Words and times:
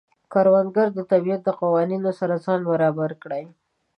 کروندګر 0.33 0.87
د 0.93 0.99
طبیعت 1.11 1.41
د 1.45 1.49
قوانینو 1.61 2.11
سره 2.19 2.35
ځان 2.45 2.59
برابر 2.71 3.11
کړي 3.21 3.43